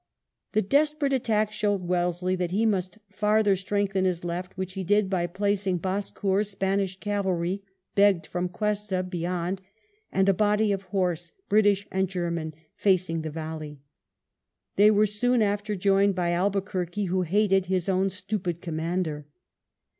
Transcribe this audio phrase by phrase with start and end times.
[0.53, 5.11] The desperate attack showed Wellesley that he must farther strengthen his left, which he did
[5.11, 7.61] by placing Bassecour's Spanish cavalry,
[7.93, 9.61] begged from Cuesta, beyond,
[10.11, 13.79] and a body of horse, British and German, facing the valley.
[14.75, 19.27] They were soon after joined by Albuquerque, who hated his own stupid commander.